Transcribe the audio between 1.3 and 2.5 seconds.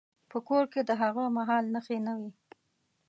مهال نښې نه وې.